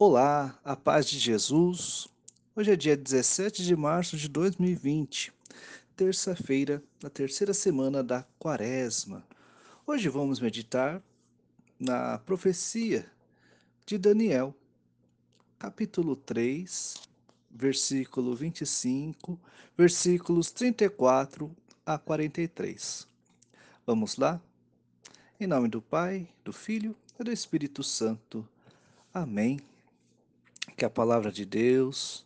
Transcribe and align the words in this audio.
Olá, 0.00 0.56
a 0.62 0.76
paz 0.76 1.10
de 1.10 1.18
Jesus. 1.18 2.06
Hoje 2.54 2.70
é 2.70 2.76
dia 2.76 2.96
17 2.96 3.64
de 3.64 3.74
março 3.74 4.16
de 4.16 4.28
2020, 4.28 5.32
terça-feira 5.96 6.80
da 7.00 7.10
terceira 7.10 7.52
semana 7.52 8.00
da 8.00 8.24
Quaresma. 8.38 9.26
Hoje 9.84 10.08
vamos 10.08 10.38
meditar 10.38 11.02
na 11.80 12.16
profecia 12.18 13.10
de 13.84 13.98
Daniel, 13.98 14.54
capítulo 15.58 16.14
3, 16.14 16.94
versículo 17.50 18.36
25, 18.36 19.36
versículos 19.76 20.52
34 20.52 21.50
a 21.84 21.98
43. 21.98 23.04
Vamos 23.84 24.16
lá? 24.16 24.40
Em 25.40 25.48
nome 25.48 25.66
do 25.66 25.82
Pai, 25.82 26.28
do 26.44 26.52
Filho 26.52 26.94
e 27.18 27.24
do 27.24 27.32
Espírito 27.32 27.82
Santo. 27.82 28.48
Amém. 29.12 29.58
Que 30.78 30.84
a 30.84 30.90
palavra 30.90 31.32
de 31.32 31.44
Deus 31.44 32.24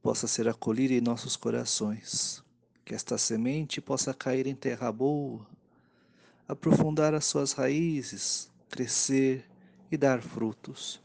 possa 0.00 0.28
ser 0.28 0.46
acolhida 0.46 0.94
em 0.94 1.00
nossos 1.00 1.34
corações. 1.34 2.44
Que 2.84 2.94
esta 2.94 3.18
semente 3.18 3.80
possa 3.80 4.14
cair 4.14 4.46
em 4.46 4.54
terra 4.54 4.92
boa, 4.92 5.44
aprofundar 6.46 7.12
as 7.12 7.24
suas 7.24 7.50
raízes, 7.50 8.48
crescer 8.68 9.50
e 9.90 9.96
dar 9.96 10.22
frutos. 10.22 11.02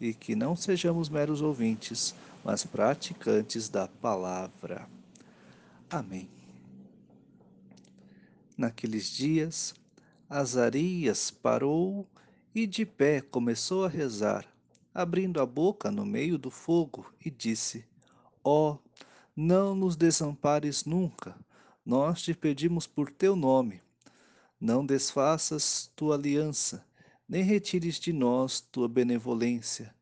E 0.00 0.14
que 0.14 0.34
não 0.34 0.56
sejamos 0.56 1.10
meros 1.10 1.42
ouvintes, 1.42 2.14
mas 2.42 2.64
praticantes 2.64 3.68
da 3.68 3.86
palavra. 3.86 4.88
Amém. 5.90 6.30
Naqueles 8.56 9.10
dias, 9.10 9.74
Azarias 10.26 11.30
parou 11.30 12.06
e 12.54 12.66
de 12.66 12.86
pé 12.86 13.20
começou 13.20 13.84
a 13.84 13.88
rezar 13.90 14.55
abrindo 14.96 15.42
a 15.42 15.44
boca 15.44 15.90
no 15.90 16.06
meio 16.06 16.38
do 16.38 16.50
fogo, 16.50 17.12
e 17.22 17.30
disse: 17.30 17.84
Ó, 18.42 18.72
oh, 18.72 18.78
não 19.36 19.74
nos 19.74 19.94
desampares 19.94 20.86
nunca, 20.86 21.36
nós 21.84 22.22
te 22.22 22.32
pedimos 22.32 22.86
por 22.86 23.10
teu 23.10 23.36
nome. 23.36 23.82
Não 24.58 24.86
desfaças 24.86 25.92
tua 25.94 26.14
aliança, 26.14 26.82
nem 27.28 27.42
retires 27.42 28.00
de 28.00 28.10
nós 28.10 28.62
tua 28.72 28.88
benevolência. 28.88 29.94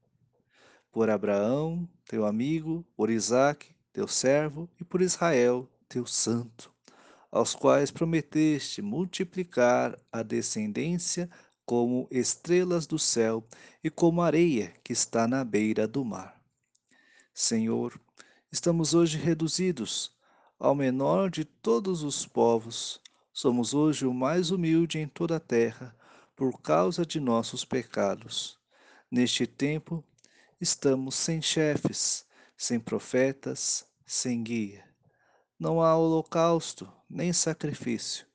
Por 0.92 1.10
Abraão, 1.10 1.88
teu 2.06 2.24
amigo, 2.24 2.86
por 2.96 3.10
Isaque, 3.10 3.74
teu 3.92 4.06
servo, 4.06 4.70
e 4.80 4.84
por 4.84 5.02
Israel, 5.02 5.68
teu 5.88 6.06
santo, 6.06 6.72
aos 7.32 7.52
quais 7.52 7.90
prometeste 7.90 8.80
multiplicar 8.80 9.98
a 10.12 10.22
descendência 10.22 11.28
como 11.66 12.06
estrelas 12.10 12.86
do 12.86 12.98
céu 12.98 13.42
e 13.82 13.90
como 13.90 14.20
areia 14.20 14.74
que 14.84 14.92
está 14.92 15.26
na 15.26 15.42
beira 15.42 15.88
do 15.88 16.04
mar. 16.04 16.40
Senhor, 17.32 17.98
estamos 18.52 18.94
hoje 18.94 19.16
reduzidos 19.16 20.14
ao 20.58 20.74
menor 20.74 21.30
de 21.30 21.44
todos 21.44 22.02
os 22.02 22.26
povos. 22.26 23.00
Somos 23.32 23.74
hoje 23.74 24.06
o 24.06 24.12
mais 24.12 24.50
humilde 24.50 24.98
em 24.98 25.08
toda 25.08 25.36
a 25.36 25.40
terra 25.40 25.96
por 26.36 26.60
causa 26.60 27.04
de 27.04 27.18
nossos 27.18 27.64
pecados. 27.64 28.58
Neste 29.10 29.46
tempo, 29.46 30.04
estamos 30.60 31.14
sem 31.14 31.40
chefes, 31.40 32.26
sem 32.56 32.78
profetas, 32.78 33.86
sem 34.06 34.42
guia. 34.42 34.84
Não 35.58 35.80
há 35.80 35.96
holocausto, 35.96 36.90
nem 37.08 37.32
sacrifício. 37.32 38.26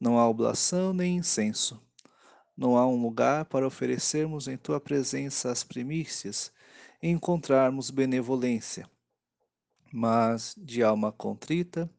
Não 0.00 0.18
há 0.18 0.28
oblação, 0.28 0.92
nem 0.92 1.16
incenso 1.18 1.83
não 2.56 2.76
há 2.76 2.86
um 2.86 3.00
lugar 3.00 3.44
para 3.46 3.66
oferecermos 3.66 4.46
em 4.46 4.56
tua 4.56 4.80
presença 4.80 5.50
as 5.50 5.64
primícias 5.64 6.52
e 7.02 7.08
encontrarmos 7.08 7.90
benevolência. 7.90 8.88
Mas, 9.92 10.54
de 10.56 10.82
alma 10.82 11.12
contrita 11.12 11.90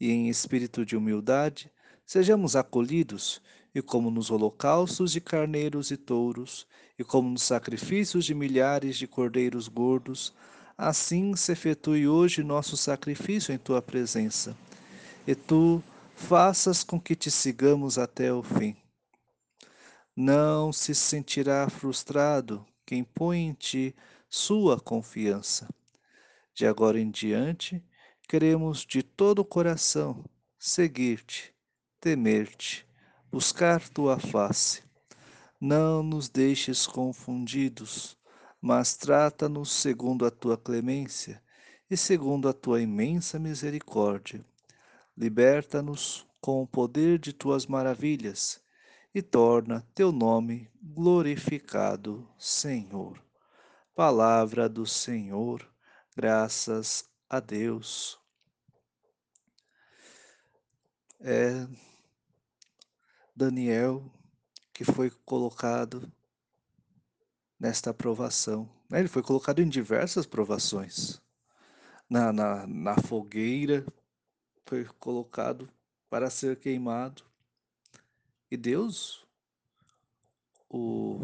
e 0.00 0.10
em 0.10 0.28
espírito 0.28 0.84
de 0.84 0.96
humildade, 0.96 1.70
sejamos 2.06 2.56
acolhidos, 2.56 3.42
e 3.74 3.80
como 3.80 4.10
nos 4.10 4.30
holocaustos 4.30 5.12
de 5.12 5.20
carneiros 5.20 5.90
e 5.90 5.96
touros, 5.96 6.66
e 6.98 7.04
como 7.04 7.30
nos 7.30 7.42
sacrifícios 7.42 8.24
de 8.24 8.34
milhares 8.34 8.96
de 8.96 9.06
cordeiros 9.06 9.68
gordos, 9.68 10.34
assim 10.76 11.36
se 11.36 11.52
efetue 11.52 12.08
hoje 12.08 12.42
nosso 12.42 12.76
sacrifício 12.76 13.54
em 13.54 13.58
tua 13.58 13.80
presença. 13.80 14.56
E 15.26 15.34
tu 15.34 15.82
faças 16.14 16.82
com 16.82 17.00
que 17.00 17.14
te 17.14 17.30
sigamos 17.30 17.96
até 17.96 18.32
o 18.32 18.42
fim. 18.42 18.79
Não 20.22 20.70
se 20.70 20.94
sentirá 20.94 21.66
frustrado 21.70 22.66
quem 22.84 23.02
põe 23.02 23.38
em 23.38 23.54
ti 23.54 23.96
sua 24.28 24.78
confiança. 24.78 25.66
De 26.52 26.66
agora 26.66 27.00
em 27.00 27.10
diante, 27.10 27.82
queremos 28.28 28.84
de 28.84 29.02
todo 29.02 29.38
o 29.38 29.44
coração 29.46 30.22
seguir-te, 30.58 31.54
temer-te, 31.98 32.86
buscar 33.32 33.88
tua 33.88 34.18
face. 34.18 34.82
Não 35.58 36.02
nos 36.02 36.28
deixes 36.28 36.86
confundidos, 36.86 38.14
mas 38.60 38.94
trata-nos 38.94 39.72
segundo 39.72 40.26
a 40.26 40.30
tua 40.30 40.58
clemência 40.58 41.42
e 41.90 41.96
segundo 41.96 42.46
a 42.46 42.52
tua 42.52 42.82
imensa 42.82 43.38
misericórdia. 43.38 44.44
Liberta-nos 45.16 46.26
com 46.42 46.62
o 46.62 46.66
poder 46.66 47.18
de 47.18 47.32
tuas 47.32 47.64
maravilhas 47.64 48.60
e 49.14 49.20
torna 49.20 49.86
teu 49.94 50.12
nome 50.12 50.70
glorificado, 50.82 52.28
Senhor. 52.38 53.22
Palavra 53.94 54.68
do 54.68 54.86
Senhor, 54.86 55.68
graças 56.16 57.08
a 57.28 57.40
Deus. 57.40 58.18
É 61.20 61.66
Daniel 63.34 64.10
que 64.72 64.84
foi 64.84 65.10
colocado 65.10 66.10
nesta 67.58 67.90
aprovação. 67.90 68.70
Né? 68.88 69.00
Ele 69.00 69.08
foi 69.08 69.22
colocado 69.22 69.60
em 69.60 69.68
diversas 69.68 70.24
provações. 70.24 71.20
Na, 72.08 72.32
na, 72.32 72.66
na 72.66 72.96
fogueira, 72.96 73.84
foi 74.64 74.84
colocado 74.98 75.70
para 76.08 76.30
ser 76.30 76.58
queimado. 76.58 77.29
E 78.50 78.56
Deus 78.56 79.24
o, 80.68 81.20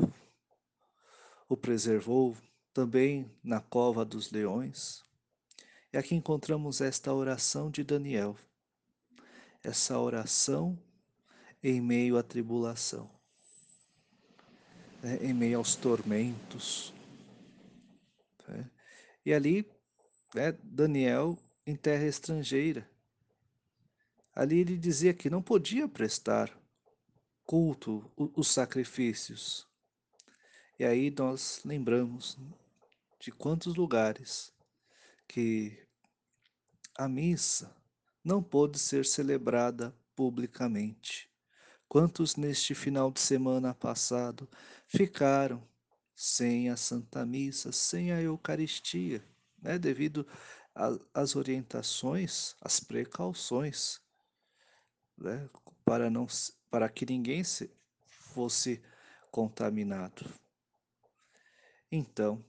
o 1.48 1.56
preservou 1.56 2.36
também 2.72 3.30
na 3.42 3.60
cova 3.60 4.04
dos 4.04 4.30
leões. 4.30 5.04
E 5.92 5.98
aqui 5.98 6.14
encontramos 6.14 6.80
esta 6.80 7.12
oração 7.12 7.70
de 7.70 7.82
Daniel. 7.82 8.36
Essa 9.62 9.98
oração 9.98 10.78
em 11.62 11.80
meio 11.80 12.16
à 12.16 12.22
tribulação, 12.22 13.10
né? 15.02 15.18
em 15.20 15.34
meio 15.34 15.58
aos 15.58 15.74
tormentos. 15.74 16.94
Né? 18.46 18.70
E 19.24 19.34
ali, 19.34 19.68
né, 20.32 20.52
Daniel 20.62 21.36
em 21.66 21.74
terra 21.74 22.04
estrangeira. 22.04 22.88
Ali 24.32 24.60
ele 24.60 24.76
dizia 24.76 25.12
que 25.12 25.28
não 25.28 25.42
podia 25.42 25.88
prestar 25.88 26.56
culto, 27.46 28.10
os 28.16 28.48
sacrifícios. 28.48 29.66
E 30.78 30.84
aí 30.84 31.14
nós 31.16 31.60
lembramos 31.64 32.36
de 33.20 33.30
quantos 33.30 33.76
lugares 33.76 34.52
que 35.28 35.86
a 36.98 37.08
missa 37.08 37.74
não 38.24 38.42
pôde 38.42 38.78
ser 38.78 39.06
celebrada 39.06 39.94
publicamente. 40.14 41.30
Quantos 41.88 42.34
neste 42.34 42.74
final 42.74 43.12
de 43.12 43.20
semana 43.20 43.72
passado 43.72 44.48
ficaram 44.86 45.62
sem 46.14 46.68
a 46.68 46.76
Santa 46.76 47.24
Missa, 47.24 47.70
sem 47.70 48.10
a 48.10 48.20
Eucaristia, 48.20 49.24
né, 49.62 49.78
devido 49.78 50.26
às 51.14 51.36
orientações, 51.36 52.56
às 52.60 52.80
precauções, 52.80 54.00
né, 55.16 55.48
para 55.84 56.10
não 56.10 56.26
para 56.76 56.90
que 56.90 57.06
ninguém 57.06 57.42
se 57.42 57.70
fosse 58.04 58.82
contaminado. 59.30 60.30
Então, 61.90 62.44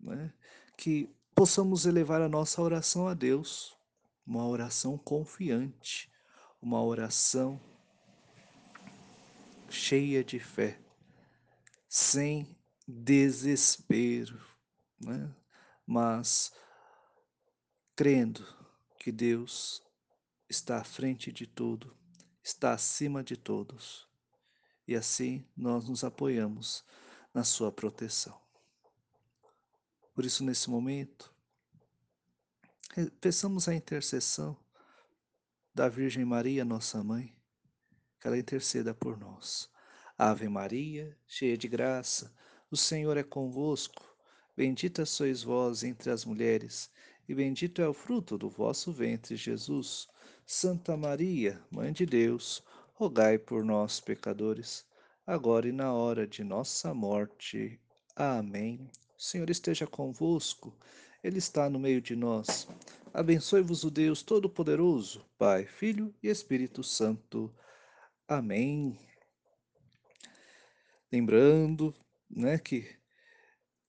né, 0.00 0.32
que 0.78 1.14
possamos 1.34 1.84
elevar 1.84 2.22
a 2.22 2.28
nossa 2.28 2.62
oração 2.62 3.06
a 3.06 3.12
Deus, 3.12 3.76
uma 4.26 4.46
oração 4.48 4.96
confiante, 4.96 6.10
uma 6.58 6.82
oração 6.82 7.60
cheia 9.68 10.24
de 10.24 10.40
fé, 10.40 10.80
sem 11.86 12.56
desespero, 12.88 14.42
né? 14.98 15.30
mas 15.86 16.50
crendo 17.94 18.42
que 18.98 19.12
Deus 19.12 19.82
está 20.48 20.78
à 20.78 20.84
frente 20.84 21.30
de 21.30 21.46
tudo 21.46 21.94
está 22.46 22.72
acima 22.72 23.24
de 23.24 23.36
todos. 23.36 24.08
E 24.86 24.94
assim 24.94 25.44
nós 25.56 25.88
nos 25.88 26.04
apoiamos 26.04 26.84
na 27.34 27.42
sua 27.42 27.72
proteção. 27.72 28.40
Por 30.14 30.24
isso, 30.24 30.44
nesse 30.44 30.70
momento, 30.70 31.34
peçamos 33.20 33.68
a 33.68 33.74
intercessão 33.74 34.56
da 35.74 35.88
Virgem 35.88 36.24
Maria, 36.24 36.64
nossa 36.64 37.02
mãe, 37.02 37.36
que 38.20 38.28
ela 38.28 38.38
interceda 38.38 38.94
por 38.94 39.18
nós. 39.18 39.68
Ave 40.16 40.48
Maria, 40.48 41.18
cheia 41.26 41.58
de 41.58 41.66
graça, 41.66 42.32
o 42.70 42.76
Senhor 42.76 43.16
é 43.16 43.24
convosco. 43.24 44.16
Bendita 44.56 45.04
sois 45.04 45.42
vós 45.42 45.82
entre 45.82 46.10
as 46.10 46.24
mulheres, 46.24 46.90
e 47.28 47.34
bendito 47.34 47.82
é 47.82 47.88
o 47.88 47.92
fruto 47.92 48.38
do 48.38 48.48
vosso 48.48 48.92
ventre, 48.92 49.36
Jesus. 49.36 50.08
Santa 50.48 50.96
Maria, 50.96 51.60
Mãe 51.72 51.92
de 51.92 52.06
Deus, 52.06 52.62
rogai 52.94 53.36
por 53.36 53.64
nós, 53.64 53.98
pecadores, 53.98 54.86
agora 55.26 55.66
e 55.66 55.72
na 55.72 55.92
hora 55.92 56.24
de 56.24 56.44
nossa 56.44 56.94
morte. 56.94 57.80
Amém. 58.14 58.88
O 59.18 59.20
Senhor 59.20 59.50
esteja 59.50 59.88
convosco, 59.88 60.72
Ele 61.20 61.38
está 61.38 61.68
no 61.68 61.80
meio 61.80 62.00
de 62.00 62.14
nós. 62.14 62.68
Abençoe-vos 63.12 63.82
o 63.82 63.90
Deus 63.90 64.22
Todo-Poderoso, 64.22 65.26
Pai, 65.36 65.66
Filho 65.66 66.14
e 66.22 66.28
Espírito 66.28 66.84
Santo. 66.84 67.52
Amém. 68.28 68.96
Lembrando, 71.10 71.92
né, 72.30 72.56
que 72.56 72.88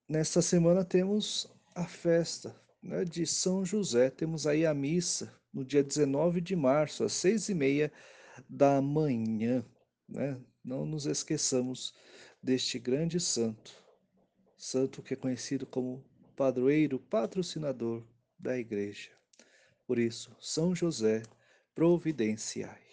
nesta 0.09 0.41
semana 0.41 0.83
temos 0.83 1.47
a 1.75 1.85
festa 1.85 2.59
né, 2.81 3.05
de 3.05 3.27
São 3.27 3.63
José. 3.63 4.09
Temos 4.09 4.47
aí 4.47 4.65
a 4.65 4.73
missa 4.73 5.37
no 5.57 5.65
dia 5.65 5.83
19 5.83 6.39
de 6.39 6.55
março, 6.55 7.03
às 7.03 7.13
seis 7.13 7.49
e 7.49 7.55
meia 7.55 7.91
da 8.47 8.79
manhã. 8.79 9.65
Né? 10.07 10.39
Não 10.63 10.85
nos 10.85 11.07
esqueçamos 11.07 11.95
deste 12.41 12.77
grande 12.77 13.19
santo, 13.19 13.71
santo 14.55 15.01
que 15.01 15.15
é 15.15 15.17
conhecido 15.17 15.65
como 15.65 16.05
padroeiro, 16.35 16.99
patrocinador 16.99 18.03
da 18.37 18.55
igreja. 18.55 19.09
Por 19.87 19.97
isso, 19.97 20.35
São 20.39 20.75
José, 20.75 21.23
providenciai. 21.73 22.86